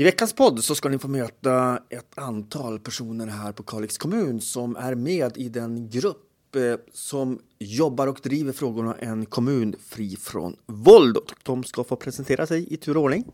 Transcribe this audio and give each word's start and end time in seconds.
I 0.00 0.04
veckans 0.04 0.32
podd 0.32 0.64
så 0.64 0.74
ska 0.74 0.88
ni 0.88 0.98
få 0.98 1.08
möta 1.08 1.82
ett 1.88 2.18
antal 2.18 2.78
personer 2.78 3.26
här 3.26 3.52
på 3.52 3.62
Kalix 3.62 3.98
kommun 3.98 4.40
som 4.40 4.76
är 4.76 4.94
med 4.94 5.36
i 5.36 5.48
den 5.48 5.90
grupp 5.90 6.56
eh, 6.56 6.62
som 6.92 7.40
jobbar 7.58 8.06
och 8.06 8.20
driver 8.22 8.52
frågorna 8.52 8.96
En 8.98 9.26
kommun 9.26 9.74
fri 9.80 10.16
från 10.16 10.56
våld. 10.66 11.18
De 11.42 11.64
ska 11.64 11.84
få 11.84 11.96
presentera 11.96 12.46
sig 12.46 12.72
i 12.74 12.76
tur 12.76 12.96
och 12.96 13.02
ordning. 13.02 13.24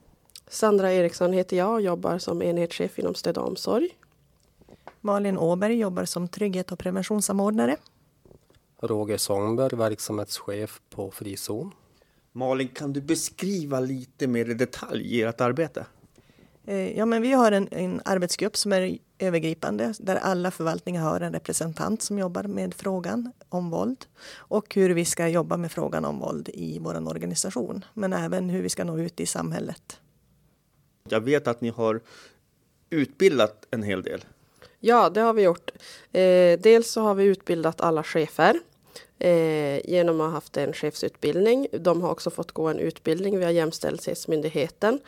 Sandra 0.49 0.93
Eriksson 0.93 1.33
heter 1.33 1.57
jag 1.57 1.73
och 1.73 1.81
jobbar 1.81 2.19
som 2.19 2.43
enhetschef 2.43 2.99
inom 2.99 3.15
stöd 3.15 3.39
och 3.39 3.49
omsorg. 3.49 3.89
Malin 5.01 5.39
Åberg 5.39 5.79
jobbar 5.79 6.05
som 6.05 6.29
trygghet 6.29 6.73
och 6.73 6.79
preventionssamordnare. 6.79 7.77
Roger 8.81 9.17
Sångberg, 9.17 9.77
verksamhetschef 9.77 10.81
på 10.91 11.11
Frizon. 11.11 11.71
Malin, 12.33 12.69
kan 12.69 12.93
du 12.93 13.01
beskriva 13.01 13.81
lite 13.81 14.27
mer 14.27 14.51
i 14.51 14.55
detalj 14.55 15.23
ert 15.23 15.41
arbete? 15.41 15.87
Eh, 16.67 16.99
ja, 16.99 17.07
men 17.07 17.23
vi 17.23 17.33
har 17.33 17.53
en, 17.53 17.69
en, 17.71 18.01
arbetsgrupp 18.05 18.57
som 18.57 18.73
är 18.73 18.99
övergripande 19.19 19.95
där 19.99 20.17
alla 20.17 20.51
förvaltningar 20.51 21.03
har 21.03 21.21
en 21.21 21.33
representant 21.33 22.03
som 22.03 22.19
jobbar 22.19 22.43
med 22.43 22.75
frågan 22.75 23.33
om 23.49 23.71
våld 23.71 24.07
och 24.37 24.75
hur 24.75 24.91
vi 24.91 25.05
ska 25.05 25.29
jobba 25.29 25.57
med 25.57 25.73
frågan 25.73 26.05
om 26.05 26.19
våld 26.19 26.49
i 26.55 26.79
vår 26.79 27.09
organisation, 27.09 27.85
men 27.95 28.13
även 28.13 28.51
hur 28.51 28.63
vi 28.63 28.69
ska 28.69 28.85
nå 28.85 28.99
ut 28.99 29.21
i 29.21 29.27
samhället. 29.27 30.01
Jag 31.09 31.21
vet 31.21 31.49
att 31.49 31.61
ni 31.61 31.69
har 31.69 32.01
utbildat 32.91 33.67
en 33.71 33.83
hel 33.83 34.03
del. 34.03 34.25
Ja, 34.81 35.11
det 35.11 35.21
har 35.21 35.33
vi 35.33 35.43
gjort. 35.43 35.71
Eh, 36.13 36.61
dels 36.61 36.91
så 36.91 37.01
har 37.01 37.15
vi 37.15 37.25
utbildat 37.25 37.81
alla 37.81 38.03
chefer 38.03 38.61
eh, 39.19 39.91
genom 39.91 40.21
att 40.21 40.27
ha 40.27 40.33
haft 40.33 40.57
en 40.57 40.73
chefsutbildning. 40.73 41.67
De 41.73 42.03
har 42.03 42.11
också 42.11 42.31
fått 42.31 42.53
gå 42.53 42.69
en 42.69 42.79
utbildning 42.79 43.39
via 43.39 43.51
Jämställdhetsmyndigheten. 43.51 45.01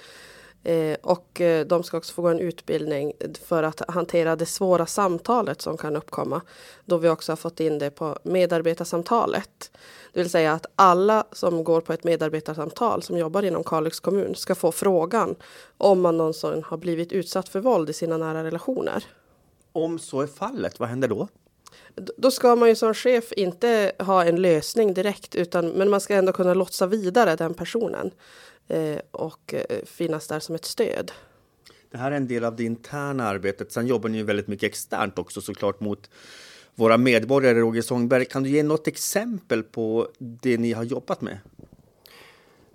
Eh, 0.64 0.96
och 1.02 1.40
eh, 1.40 1.66
de 1.66 1.82
ska 1.82 1.96
också 1.96 2.14
få 2.14 2.22
gå 2.22 2.28
en 2.28 2.40
utbildning 2.40 3.12
för 3.46 3.62
att 3.62 3.82
hantera 3.90 4.36
det 4.36 4.46
svåra 4.46 4.86
samtalet 4.86 5.62
som 5.62 5.76
kan 5.76 5.96
uppkomma. 5.96 6.40
Då 6.84 6.96
vi 6.96 7.08
också 7.08 7.32
har 7.32 7.36
fått 7.36 7.60
in 7.60 7.78
det 7.78 7.90
på 7.90 8.18
medarbetarsamtalet. 8.22 9.70
Det 10.12 10.20
vill 10.20 10.30
säga 10.30 10.52
att 10.52 10.66
alla 10.76 11.24
som 11.32 11.64
går 11.64 11.80
på 11.80 11.92
ett 11.92 12.04
medarbetarsamtal 12.04 13.02
som 13.02 13.18
jobbar 13.18 13.42
inom 13.42 13.64
Kalix 13.64 14.00
kommun 14.00 14.34
ska 14.34 14.54
få 14.54 14.72
frågan 14.72 15.34
om 15.76 16.00
man 16.00 16.16
någonsin 16.16 16.62
har 16.66 16.76
blivit 16.76 17.12
utsatt 17.12 17.48
för 17.48 17.60
våld 17.60 17.90
i 17.90 17.92
sina 17.92 18.16
nära 18.16 18.44
relationer. 18.44 19.04
Om 19.72 19.98
så 19.98 20.20
är 20.20 20.26
fallet, 20.26 20.80
vad 20.80 20.88
händer 20.88 21.08
då? 21.08 21.28
Då 22.16 22.30
ska 22.30 22.56
man 22.56 22.68
ju 22.68 22.74
som 22.74 22.94
chef 22.94 23.32
inte 23.32 23.92
ha 23.98 24.24
en 24.24 24.42
lösning 24.42 24.94
direkt, 24.94 25.34
utan, 25.34 25.68
men 25.68 25.90
man 25.90 26.00
ska 26.00 26.14
ändå 26.14 26.32
kunna 26.32 26.54
lotsa 26.54 26.86
vidare 26.86 27.36
den 27.36 27.54
personen 27.54 28.10
och 29.10 29.54
eh, 29.54 29.84
finnas 29.84 30.26
där 30.26 30.40
som 30.40 30.54
ett 30.54 30.64
stöd. 30.64 31.12
Det 31.90 31.98
här 31.98 32.12
är 32.12 32.16
en 32.16 32.28
del 32.28 32.44
av 32.44 32.56
det 32.56 32.64
interna 32.64 33.24
arbetet. 33.24 33.72
Sen 33.72 33.86
jobbar 33.86 34.08
ni 34.08 34.18
ju 34.18 34.24
väldigt 34.24 34.48
mycket 34.48 34.66
externt 34.66 35.18
också 35.18 35.40
såklart 35.40 35.80
mot 35.80 36.10
våra 36.74 36.96
medborgare. 36.96 37.58
Roger 37.58 37.82
Sångberg, 37.82 38.24
kan 38.24 38.42
du 38.42 38.50
ge 38.50 38.62
något 38.62 38.86
exempel 38.86 39.62
på 39.62 40.08
det 40.18 40.58
ni 40.58 40.72
har 40.72 40.84
jobbat 40.84 41.20
med? 41.20 41.38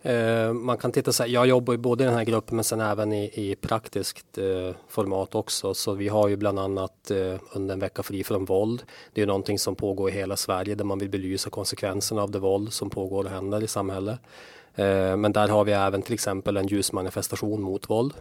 Eh, 0.05 0.53
man 0.53 0.77
kan 0.77 0.91
titta 0.91 1.11
så 1.11 1.23
här, 1.23 1.29
jag 1.29 1.47
jobbar 1.47 1.73
ju 1.73 1.77
både 1.77 2.03
i 2.03 2.07
den 2.07 2.15
här 2.15 2.23
gruppen 2.23 2.55
men 2.55 2.63
sen 2.63 2.81
även 2.81 3.13
i, 3.13 3.31
i 3.33 3.55
praktiskt 3.55 4.37
eh, 4.37 4.75
format 4.87 5.35
också. 5.35 5.73
Så 5.73 5.93
vi 5.93 6.07
har 6.07 6.27
ju 6.27 6.35
bland 6.35 6.59
annat 6.59 7.11
eh, 7.11 7.35
under 7.53 7.73
en 7.73 7.79
vecka 7.79 8.03
fri 8.03 8.23
från 8.23 8.45
våld. 8.45 8.83
Det 9.13 9.21
är 9.21 9.25
någonting 9.25 9.59
som 9.59 9.75
pågår 9.75 10.09
i 10.09 10.13
hela 10.13 10.37
Sverige 10.37 10.75
där 10.75 10.85
man 10.85 10.99
vill 10.99 11.09
belysa 11.09 11.49
konsekvenserna 11.49 12.23
av 12.23 12.31
det 12.31 12.39
våld 12.39 12.73
som 12.73 12.89
pågår 12.89 13.23
och 13.23 13.29
händer 13.29 13.63
i 13.63 13.67
samhället. 13.67 14.19
Eh, 14.75 15.17
men 15.17 15.31
där 15.33 15.47
har 15.47 15.65
vi 15.65 15.71
även 15.71 16.01
till 16.01 16.13
exempel 16.13 16.57
en 16.57 16.67
ljusmanifestation 16.67 17.61
mot 17.61 17.89
våld. 17.89 18.13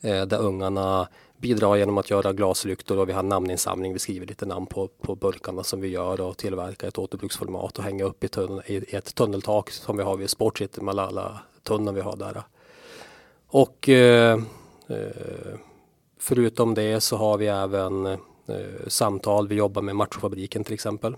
Eh, 0.00 0.22
där 0.26 0.38
ungarna 0.38 1.08
bidrar 1.38 1.76
genom 1.76 1.98
att 1.98 2.10
göra 2.10 2.32
glaslyktor 2.32 2.98
och 2.98 3.08
vi 3.08 3.12
har 3.12 3.22
namninsamling. 3.22 3.92
Vi 3.92 3.98
skriver 3.98 4.26
lite 4.26 4.46
namn 4.46 4.66
på, 4.66 4.88
på 4.88 5.14
burkarna 5.14 5.62
som 5.62 5.80
vi 5.80 5.88
gör 5.88 6.20
och 6.20 6.36
tillverkar 6.36 6.88
ett 6.88 6.98
återbruksformat 6.98 7.78
och 7.78 7.84
hänger 7.84 8.04
upp 8.04 8.24
i, 8.24 8.28
tunn, 8.28 8.62
i, 8.66 8.96
ett 8.96 9.14
tunneltak 9.14 9.70
som 9.70 9.96
vi 9.96 10.02
har 10.02 10.16
vid 10.16 10.30
Sport 10.30 10.58
City 10.58 10.80
Malala 10.80 11.40
tunneln 11.62 11.94
vi 11.94 12.00
har 12.00 12.16
där. 12.16 12.42
Och 13.46 13.88
eh, 13.88 14.38
eh, 14.88 15.58
förutom 16.18 16.74
det 16.74 17.00
så 17.00 17.16
har 17.16 17.38
vi 17.38 17.46
även 17.46 18.06
eh, 18.06 18.18
samtal. 18.86 19.48
Vi 19.48 19.54
jobbar 19.54 19.82
med 19.82 19.96
Machofabriken 19.96 20.64
till 20.64 20.74
exempel 20.74 21.16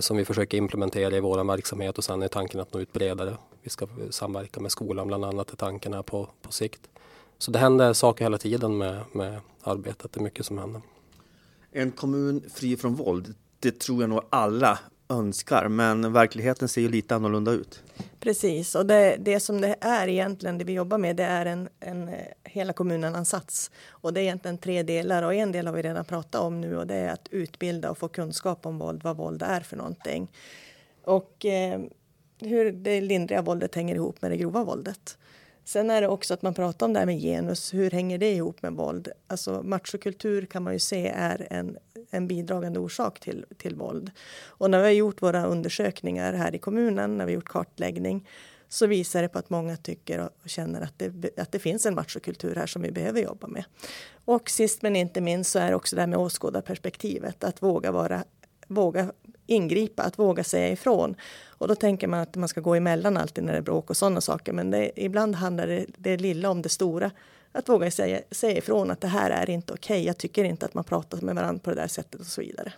som 0.00 0.16
vi 0.16 0.24
försöker 0.24 0.58
implementera 0.58 1.16
i 1.16 1.20
vår 1.20 1.44
verksamhet 1.44 1.98
och 1.98 2.04
sen 2.04 2.22
är 2.22 2.28
tanken 2.28 2.60
att 2.60 2.74
nå 2.74 2.80
ut 2.80 2.92
bredare. 2.92 3.36
Vi 3.62 3.70
ska 3.70 3.88
samverka 4.10 4.60
med 4.60 4.72
skolan 4.72 5.06
bland 5.06 5.24
annat 5.24 5.50
är 5.50 5.56
tanken 5.56 5.92
här 5.92 6.02
på, 6.02 6.28
på 6.42 6.52
sikt. 6.52 6.80
Så 7.38 7.50
det 7.50 7.58
händer 7.58 7.92
saker 7.92 8.24
hela 8.24 8.38
tiden 8.38 8.78
med, 8.78 9.00
med 9.12 9.40
arbetet. 9.62 10.12
Det 10.12 10.20
är 10.20 10.24
mycket 10.24 10.46
som 10.46 10.58
händer. 10.58 10.82
En 11.72 11.90
kommun 11.90 12.42
fri 12.54 12.76
från 12.76 12.94
våld, 12.94 13.34
det 13.60 13.78
tror 13.80 14.02
jag 14.02 14.10
nog 14.10 14.22
alla 14.30 14.78
önskar, 15.08 15.68
men 15.68 16.12
verkligheten 16.12 16.68
ser 16.68 16.80
ju 16.80 16.88
lite 16.88 17.14
annorlunda 17.14 17.52
ut. 17.52 17.82
Precis, 18.20 18.74
och 18.74 18.86
det, 18.86 19.16
det 19.20 19.40
som 19.40 19.60
det 19.60 19.76
är 19.80 20.08
egentligen, 20.08 20.58
det 20.58 20.64
vi 20.64 20.72
jobbar 20.72 20.98
med, 20.98 21.16
det 21.16 21.24
är 21.24 21.46
en, 21.46 21.68
en 21.80 22.08
eh, 22.08 22.14
hela 22.58 22.72
kommunen-ansats. 22.72 23.70
Och 23.88 24.14
det 24.14 24.20
är 24.20 24.22
egentligen 24.22 24.58
tre 24.58 24.82
delar 24.82 25.22
och 25.22 25.34
en 25.34 25.52
del 25.52 25.66
har 25.66 25.74
vi 25.74 25.82
redan 25.82 26.04
pratat 26.04 26.40
om 26.40 26.60
nu 26.60 26.76
och 26.76 26.86
det 26.86 26.94
är 26.94 27.12
att 27.12 27.28
utbilda 27.30 27.90
och 27.90 27.98
få 27.98 28.08
kunskap 28.08 28.66
om 28.66 28.78
våld, 28.78 29.02
vad 29.04 29.16
våld 29.16 29.42
är 29.42 29.60
för 29.60 29.76
någonting. 29.76 30.30
Och 31.04 31.44
eh, 31.44 31.80
hur 32.40 32.72
det 32.72 33.00
lindriga 33.00 33.42
våldet 33.42 33.74
hänger 33.74 33.94
ihop 33.94 34.22
med 34.22 34.30
det 34.30 34.36
grova 34.36 34.64
våldet. 34.64 35.18
Sen 35.64 35.90
är 35.90 36.00
det 36.00 36.08
också 36.08 36.34
att 36.34 36.42
man 36.42 36.54
pratar 36.54 36.86
om 36.86 36.92
det 36.92 36.98
här 36.98 37.06
med 37.06 37.20
genus. 37.20 37.74
Hur 37.74 37.90
hänger 37.90 38.18
det 38.18 38.32
ihop 38.32 38.62
med 38.62 38.72
våld? 38.72 39.08
Alltså 39.26 39.62
machokultur 39.62 40.46
kan 40.46 40.62
man 40.62 40.72
ju 40.72 40.78
se 40.78 41.08
är 41.08 41.46
en, 41.50 41.78
en 42.10 42.28
bidragande 42.28 42.78
orsak 42.78 43.20
till, 43.20 43.44
till 43.56 43.74
våld. 43.74 44.10
Och 44.46 44.70
när 44.70 44.78
vi 44.78 44.84
har 44.84 44.92
gjort 44.92 45.22
våra 45.22 45.46
undersökningar 45.46 46.32
här 46.32 46.54
i 46.54 46.58
kommunen, 46.58 47.18
när 47.18 47.26
vi 47.26 47.32
har 47.32 47.34
gjort 47.34 47.48
kartläggning, 47.48 48.28
så 48.68 48.86
visar 48.86 49.22
det 49.22 49.28
på 49.28 49.38
att 49.38 49.50
många 49.50 49.76
tycker 49.76 50.18
och 50.18 50.48
känner 50.48 50.80
att 50.80 50.94
det, 50.96 51.38
att 51.38 51.52
det 51.52 51.58
finns 51.58 51.86
en 51.86 51.94
machokultur 51.94 52.54
här 52.54 52.66
som 52.66 52.82
vi 52.82 52.90
behöver 52.90 53.20
jobba 53.20 53.46
med. 53.46 53.64
Och 54.24 54.50
sist 54.50 54.82
men 54.82 54.96
inte 54.96 55.20
minst 55.20 55.50
så 55.50 55.58
är 55.58 55.68
det 55.68 55.76
också 55.76 55.96
det 55.96 56.02
här 56.02 56.06
med 56.06 56.18
åskådarperspektivet, 56.18 57.44
att 57.44 57.62
våga 57.62 57.92
vara 57.92 58.24
våga 58.68 59.12
ingripa, 59.46 60.02
att 60.02 60.18
våga 60.18 60.44
säga 60.44 60.68
ifrån. 60.68 61.16
Och 61.46 61.68
då 61.68 61.74
tänker 61.74 62.08
man 62.08 62.20
att 62.20 62.36
man 62.36 62.48
ska 62.48 62.60
gå 62.60 62.74
emellan 62.74 63.16
alltid 63.16 63.44
när 63.44 63.52
det 63.52 63.58
är 63.58 63.62
bråk 63.62 63.90
och 63.90 63.96
sådana 63.96 64.20
saker. 64.20 64.52
Men 64.52 64.70
det, 64.70 64.90
ibland 64.96 65.34
handlar 65.34 65.66
det, 65.66 65.86
det 65.96 66.16
lilla 66.16 66.50
om 66.50 66.62
det 66.62 66.68
stora. 66.68 67.10
Att 67.52 67.68
våga 67.68 67.90
säga, 67.90 68.20
säga 68.30 68.58
ifrån 68.58 68.90
att 68.90 69.00
det 69.00 69.08
här 69.08 69.30
är 69.30 69.50
inte 69.50 69.72
okej. 69.72 69.94
Okay. 69.94 70.06
Jag 70.06 70.18
tycker 70.18 70.44
inte 70.44 70.66
att 70.66 70.74
man 70.74 70.84
pratar 70.84 71.20
med 71.20 71.34
varandra 71.34 71.60
på 71.64 71.70
det 71.70 71.76
där 71.76 71.88
sättet 71.88 72.20
och 72.20 72.26
så 72.26 72.40
vidare. 72.40 72.72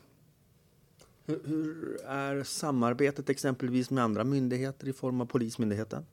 Hur, 1.30 1.40
hur 1.44 2.00
är 2.06 2.42
samarbetet 2.42 3.30
exempelvis 3.30 3.90
med 3.90 4.04
andra 4.04 4.24
myndigheter 4.24 4.88
i 4.88 4.92
form 4.92 5.20
av 5.20 5.26
Polismyndigheten? 5.26 6.06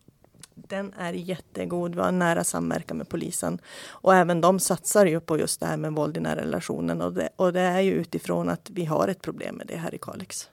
Den 0.55 0.93
är 0.97 1.13
jättegod. 1.13 1.95
Vi 1.95 2.01
har 2.01 2.11
nära 2.11 2.43
samverkan 2.43 2.97
med 2.97 3.09
polisen. 3.09 3.59
Och 3.87 4.15
även 4.15 4.41
de 4.41 4.59
satsar 4.59 5.05
ju 5.05 5.19
på 5.19 5.37
just 5.37 5.59
det 5.59 5.65
här 5.65 5.77
med 5.77 5.93
våld 5.93 6.17
i 6.17 6.19
nära 6.19 6.41
relationen. 6.41 7.01
Och 7.01 7.13
det, 7.13 7.29
och 7.35 7.53
det 7.53 7.61
är 7.61 7.81
ju 7.81 7.91
utifrån 7.91 8.49
att 8.49 8.69
vi 8.69 8.85
har 8.85 9.07
ett 9.07 9.21
problem 9.21 9.55
med 9.55 9.67
det 9.67 9.77
här 9.77 9.95
i 9.95 9.97
Kalix. 9.97 10.49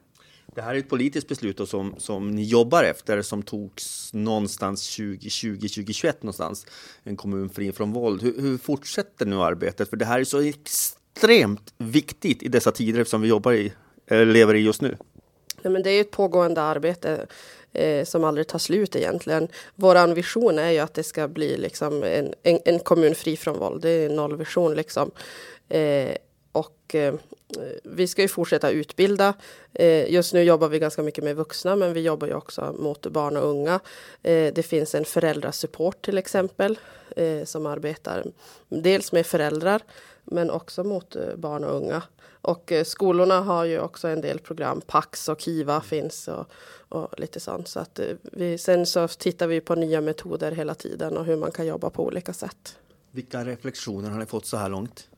Det 0.54 0.62
här 0.62 0.74
är 0.74 0.78
ett 0.78 0.88
politiskt 0.88 1.28
beslut 1.28 1.68
som, 1.68 1.94
som 1.98 2.30
ni 2.30 2.44
jobbar 2.44 2.84
efter 2.84 3.22
som 3.22 3.42
togs 3.42 4.12
någonstans 4.12 4.98
2020-2021 4.98 6.14
någonstans. 6.20 6.66
En 7.02 7.16
kommun 7.16 7.50
fri 7.50 7.72
från 7.72 7.92
våld. 7.92 8.22
Hur, 8.22 8.40
hur, 8.40 8.58
fortsätter 8.58 9.26
nu 9.26 9.42
arbetet? 9.42 9.90
För 9.90 9.96
det 9.96 10.04
här 10.04 10.20
är 10.20 10.24
så 10.24 10.40
extremt 10.40 11.74
viktigt 11.78 12.42
i 12.42 12.48
dessa 12.48 12.70
tider 12.70 13.04
som 13.04 13.20
vi 13.20 13.28
jobbar 13.28 13.52
i, 13.52 13.72
Eh, 14.06 14.26
lever 14.26 14.54
i 14.54 14.60
just 14.60 14.82
nu. 14.82 14.96
Ja, 15.62 15.70
men 15.70 15.82
det 15.82 15.90
är 15.90 16.00
ett 16.00 16.10
pågående 16.10 16.62
arbete 16.62 17.26
eh, 17.72 18.04
som 18.04 18.24
aldrig 18.24 18.46
tar 18.46 18.58
slut 18.58 18.96
egentligen. 18.96 19.48
Vår 19.74 20.14
vision 20.14 20.58
är 20.58 20.70
ju 20.70 20.78
att 20.78 20.94
det 20.94 21.02
ska 21.02 21.28
bli 21.28 21.56
liksom 21.56 22.02
en, 22.02 22.34
en, 22.42 22.58
en 22.64 22.78
kommun 22.78 23.14
fri 23.14 23.36
från 23.36 23.58
våld. 23.58 23.82
Det 23.82 23.90
är 23.90 24.06
en 24.06 24.16
nollvision 24.16 24.74
liksom. 24.74 25.10
Eh, 25.68 26.16
och 26.52 26.94
eh, 26.94 27.14
vi 27.82 28.06
ska 28.06 28.22
ju 28.22 28.28
fortsätta 28.28 28.70
utbilda. 28.70 29.34
Eh, 29.72 30.12
just 30.12 30.34
nu 30.34 30.42
jobbar 30.42 30.68
vi 30.68 30.78
ganska 30.78 31.02
mycket 31.02 31.24
med 31.24 31.36
vuxna, 31.36 31.76
men 31.76 31.92
vi 31.92 32.00
jobbar 32.00 32.26
ju 32.26 32.34
också 32.34 32.74
mot 32.78 33.06
barn 33.06 33.36
och 33.36 33.48
unga. 33.48 33.80
Eh, 34.22 34.54
det 34.54 34.62
finns 34.62 34.94
en 34.94 35.04
föräldrasupport 35.04 36.04
till 36.04 36.18
exempel 36.18 36.78
eh, 37.16 37.44
som 37.44 37.66
arbetar 37.66 38.24
dels 38.68 39.12
med 39.12 39.26
föräldrar, 39.26 39.82
men 40.24 40.50
också 40.50 40.84
mot 40.84 41.16
barn 41.36 41.64
och 41.64 41.76
unga. 41.76 42.02
Och 42.40 42.72
skolorna 42.84 43.40
har 43.40 43.64
ju 43.64 43.80
också 43.80 44.08
en 44.08 44.20
del 44.20 44.38
program. 44.38 44.80
Pax 44.86 45.28
och 45.28 45.40
Kiva 45.40 45.80
finns 45.80 46.28
och, 46.28 46.46
och 46.88 47.20
lite 47.20 47.40
sånt. 47.40 47.68
Så 47.68 47.80
att 47.80 48.00
vi, 48.22 48.58
sen 48.58 48.86
så 48.86 49.08
tittar 49.08 49.46
vi 49.46 49.60
på 49.60 49.74
nya 49.74 50.00
metoder 50.00 50.52
hela 50.52 50.74
tiden 50.74 51.16
och 51.16 51.24
hur 51.24 51.36
man 51.36 51.50
kan 51.50 51.66
jobba 51.66 51.90
på 51.90 52.04
olika 52.04 52.32
sätt. 52.32 52.78
Vilka 53.10 53.44
reflektioner 53.44 54.10
har 54.10 54.18
ni 54.18 54.26
fått 54.26 54.46
så 54.46 54.56
här 54.56 54.68
långt? 54.68 55.08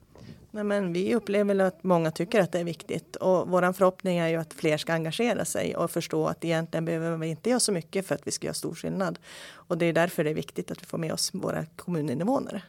Nej, 0.50 0.64
men 0.64 0.92
vi 0.92 1.14
upplever 1.14 1.58
att 1.58 1.84
många 1.84 2.10
tycker 2.10 2.40
att 2.40 2.52
det 2.52 2.60
är 2.60 2.64
viktigt 2.64 3.16
och 3.16 3.48
vår 3.48 3.72
förhoppning 3.72 4.18
är 4.18 4.28
ju 4.28 4.36
att 4.36 4.54
fler 4.54 4.76
ska 4.76 4.92
engagera 4.92 5.44
sig 5.44 5.76
och 5.76 5.90
förstå 5.90 6.26
att 6.26 6.44
egentligen 6.44 6.84
behöver 6.84 7.16
vi 7.16 7.26
inte 7.26 7.50
göra 7.50 7.60
så 7.60 7.72
mycket 7.72 8.06
för 8.06 8.14
att 8.14 8.26
vi 8.26 8.30
ska 8.30 8.46
göra 8.46 8.54
stor 8.54 8.74
skillnad. 8.74 9.18
Och 9.52 9.78
det 9.78 9.86
är 9.86 9.92
därför 9.92 10.24
det 10.24 10.30
är 10.30 10.34
viktigt 10.34 10.70
att 10.70 10.82
vi 10.82 10.86
får 10.86 10.98
med 10.98 11.12
oss 11.12 11.30
våra 11.34 11.66
kommuninvånare. 11.66 12.62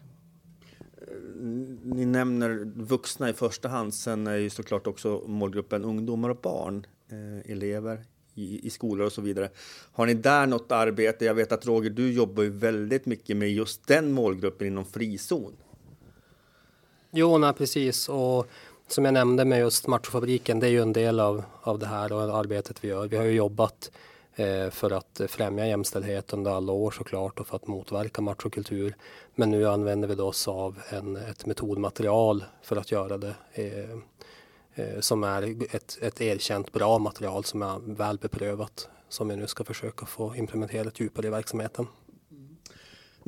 ni 1.84 2.06
nämner 2.06 2.72
vuxna 2.76 3.30
i 3.30 3.34
första 3.34 3.68
hand. 3.68 3.94
Sen 3.94 4.28
är 4.28 4.36
ju 4.36 4.50
såklart 4.50 4.88
också 4.88 5.24
målgruppen 5.28 5.84
ungdomar 5.84 6.30
och 6.30 6.42
barn, 6.42 6.86
eh, 7.12 7.52
elever 7.52 8.06
i, 8.38 8.68
i 8.68 8.70
skolor 8.70 9.06
och 9.06 9.12
så 9.12 9.22
vidare. 9.22 9.50
Har 9.92 10.06
ni 10.06 10.14
där 10.14 10.46
något 10.46 10.72
arbete? 10.72 11.26
Jag 11.26 11.34
vet 11.34 11.52
att 11.52 11.66
Roger, 11.66 11.90
du 11.90 12.12
jobbar 12.12 12.44
ju 12.44 12.50
väldigt 12.50 13.06
mycket 13.06 13.38
med 13.38 13.52
just 13.52 13.88
den 13.88 14.12
målgruppen 14.12 14.68
inom 14.68 14.86
frizon. 14.86 15.54
Jo, 17.20 17.38
nej, 17.38 17.54
precis. 17.54 18.10
Och 18.10 18.48
som 18.88 19.06
jag 19.06 19.14
nämnde 19.14 19.46
med 19.46 19.60
just 19.60 19.88
Machofabriken, 19.88 20.60
det 20.60 20.68
är 20.68 20.72
ju 20.72 20.82
en 20.82 20.94
del 20.94 21.20
av, 21.20 21.44
av 21.62 21.80
det 21.80 21.86
här 21.86 22.14
och 22.14 22.38
arbetet 22.38 22.84
vi 22.84 22.88
gör. 22.88 23.08
Vi 23.08 23.18
har 23.18 23.24
ju 23.24 23.32
jobbat 23.32 23.92
eh, 24.36 24.70
för 24.70 24.92
att 24.92 25.22
främja 25.28 25.68
jämställdhet 25.68 26.34
under 26.34 26.52
alla 26.52 26.72
år 26.72 26.92
såklart 26.92 27.40
och 27.40 27.48
för 27.48 27.56
att 27.56 27.68
motverka 27.68 28.22
machokultur. 28.22 28.96
Men 29.36 29.52
nu 29.52 29.68
använder 29.68 30.08
vi 30.08 30.16
då 30.16 30.28
oss 30.28 30.48
av 30.48 30.80
en, 30.90 31.16
ett 31.16 31.46
metodmaterial 31.46 32.44
för 32.62 32.76
att 32.76 32.92
göra 32.92 33.18
det 33.18 33.36
eh, 33.54 33.92
eh, 34.76 35.00
som 35.00 35.24
är 35.24 35.76
ett, 35.76 35.98
ett 36.02 36.22
erkänt 36.22 36.72
bra 36.72 36.98
material 36.98 37.44
som 37.44 37.62
är 37.62 37.96
väl 37.96 38.18
beprövat 38.18 38.90
som 39.10 39.28
vi 39.28 39.36
nu 39.36 39.48
ska 39.48 39.64
försöka 39.64 40.06
få 40.06 40.36
implementerat 40.36 41.00
djupare 41.00 41.28
i 41.28 41.30
verksamheten. 41.30 41.88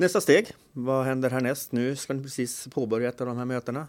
Nästa 0.00 0.20
steg, 0.20 0.52
vad 0.72 1.04
händer 1.04 1.30
härnäst? 1.30 1.72
Nu 1.72 1.96
ska 1.96 2.12
ni 2.12 2.22
precis 2.22 2.68
påbörja 2.74 3.08
ett 3.08 3.20
av 3.20 3.26
de 3.26 3.38
här 3.38 3.44
mötena. 3.44 3.86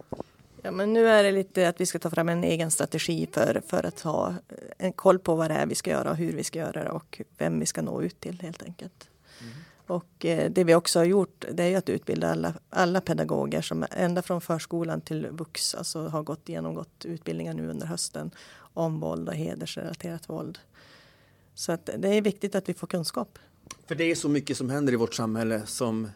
Ja, 0.62 0.72
men 0.72 0.94
nu 0.94 1.08
är 1.08 1.24
det 1.24 1.32
lite 1.32 1.70
att 1.70 1.82
vi 1.82 1.86
ska 1.86 2.00
ta 2.00 2.10
fram 2.10 2.30
en 2.30 2.44
egen 2.44 2.72
strategi 2.72 3.28
för, 3.32 3.62
för 3.68 3.86
att 3.86 4.00
ha 4.02 4.36
en 4.78 4.94
koll 4.94 5.20
på 5.20 5.36
vad 5.36 5.52
det 5.52 5.56
är 5.56 5.66
vi 5.66 5.76
ska 5.76 5.90
göra 5.90 6.12
och 6.12 6.18
hur 6.18 6.34
vi 6.34 6.44
ska 6.44 6.60
göra 6.60 6.84
det 6.84 6.90
och 6.90 7.22
vem 7.38 7.60
vi 7.60 7.66
ska 7.66 7.82
nå 7.82 8.02
ut 8.02 8.20
till 8.20 8.42
helt 8.42 8.64
enkelt. 8.64 9.10
Mm. 9.42 9.54
Och 9.88 10.26
eh, 10.26 10.52
det 10.52 10.64
vi 10.64 10.76
också 10.76 11.00
har 11.00 11.06
gjort 11.06 11.46
det 11.52 11.64
är 11.64 11.78
att 11.78 11.90
utbilda 11.90 12.32
alla, 12.32 12.54
alla 12.70 13.02
pedagoger 13.02 13.62
som 13.62 13.86
ända 13.92 14.22
från 14.22 14.42
förskolan 14.42 15.02
till 15.02 15.28
vux 15.28 15.76
alltså 15.76 16.08
har 16.08 16.24
gått 16.24 16.50
genomgått 16.50 17.06
utbildningar 17.06 17.54
nu 17.54 17.70
under 17.70 17.88
hösten 17.88 18.32
om 18.74 19.00
våld 19.00 19.30
och 19.30 19.36
hedersrelaterat 19.36 20.30
våld. 20.30 20.60
Så 21.56 21.72
att 21.72 21.90
det 21.98 22.10
är 22.10 22.22
viktigt 22.22 22.56
att 22.56 22.70
vi 22.70 22.74
får 22.74 22.88
kunskap. 22.88 23.40
För 23.88 23.96
det 23.96 24.12
är 24.12 24.16
så 24.16 24.30
mycket 24.30 24.58
som 24.58 24.70
händer 24.70 24.94
i 24.94 24.96
vårt 24.96 25.14
samhälle 25.14 25.62
som 25.66 26.10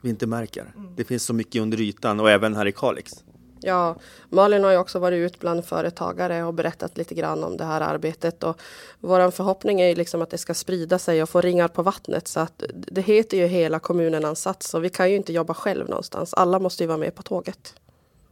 vi 0.00 0.10
inte 0.10 0.26
märker. 0.26 0.72
Mm. 0.76 0.96
Det 0.96 1.04
finns 1.04 1.24
så 1.24 1.34
mycket 1.34 1.62
under 1.62 1.80
ytan 1.80 2.20
och 2.20 2.30
även 2.30 2.56
här 2.56 2.66
i 2.66 2.72
Kalix. 2.72 3.12
Ja, 3.60 3.96
Malin 4.28 4.64
har 4.64 4.70
ju 4.70 4.78
också 4.78 4.98
varit 4.98 5.16
ut 5.16 5.40
bland 5.40 5.64
företagare 5.64 6.44
och 6.44 6.54
berättat 6.54 6.96
lite 6.96 7.14
grann 7.14 7.44
om 7.44 7.56
det 7.56 7.64
här 7.64 7.80
arbetet. 7.80 8.42
Och 8.42 8.60
vår 9.00 9.30
förhoppning 9.30 9.80
är 9.80 9.96
liksom 9.96 10.22
att 10.22 10.30
det 10.30 10.38
ska 10.38 10.54
sprida 10.54 10.98
sig 10.98 11.22
och 11.22 11.28
få 11.28 11.40
ringar 11.40 11.68
på 11.68 11.82
vattnet. 11.82 12.28
Så 12.28 12.40
att 12.40 12.62
det 12.74 13.00
heter 13.00 13.36
ju 13.36 13.46
hela 13.46 13.78
kommunen 13.78 14.24
ansats 14.24 14.74
och 14.74 14.84
vi 14.84 14.88
kan 14.88 15.10
ju 15.10 15.16
inte 15.16 15.32
jobba 15.32 15.54
själv 15.54 15.88
någonstans. 15.88 16.34
Alla 16.34 16.58
måste 16.58 16.82
ju 16.82 16.86
vara 16.86 16.98
med 16.98 17.14
på 17.14 17.22
tåget. 17.22 17.74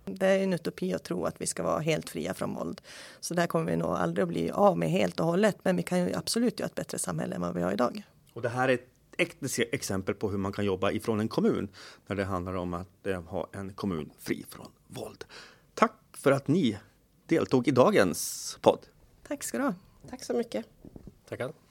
Det 0.05 0.27
är 0.27 0.39
en 0.39 0.53
utopi 0.53 0.95
att 0.95 1.05
tro 1.05 1.25
att 1.25 1.35
vi 1.39 1.47
ska 1.47 1.63
vara 1.63 1.79
helt 1.79 2.11
fria 2.11 2.35
från 2.35 2.55
våld. 2.55 2.81
Så 3.21 3.35
där 3.35 3.47
kommer 3.47 3.71
vi 3.71 3.77
nog 3.77 3.91
aldrig 3.91 4.23
att 4.23 4.29
bli 4.29 4.51
av 4.51 4.79
med 4.79 4.91
helt 4.91 5.21
och 5.21 5.27
hållet. 5.27 5.57
Men 5.63 5.77
vi 5.77 5.83
kan 5.83 5.99
ju 5.99 6.15
absolut 6.15 6.61
göra 6.61 6.67
ett 6.67 6.75
bättre 6.75 6.99
samhälle 6.99 7.35
än 7.35 7.41
vad 7.41 7.55
vi 7.55 7.63
har 7.63 7.73
idag. 7.73 8.05
Och 8.35 8.43
det 8.43 8.49
här 8.49 8.69
är 8.69 8.79
ett 9.19 9.59
exempel 9.73 10.15
på 10.15 10.31
hur 10.31 10.39
man 10.39 10.53
kan 10.53 10.65
jobba 10.65 10.91
ifrån 10.91 11.21
en 11.21 11.29
kommun 11.29 11.69
när 12.07 12.17
det 12.17 12.25
handlar 12.25 12.55
om 12.55 12.75
att 12.75 13.07
eh, 13.07 13.23
ha 13.23 13.49
en 13.53 13.73
kommun 13.73 14.11
fri 14.19 14.45
från 14.49 14.71
våld. 14.87 15.25
Tack 15.75 15.93
för 16.13 16.33
att 16.33 16.49
ni 16.49 16.79
deltog 17.27 17.69
i 17.69 17.71
dagens 17.71 18.59
podd. 18.61 18.87
Tack 19.29 19.43
ska 19.43 19.59
du 19.59 19.65
ha. 19.65 19.75
Tack 20.11 20.25
så 20.25 20.35
mycket. 20.35 20.67
Tackar. 21.29 21.64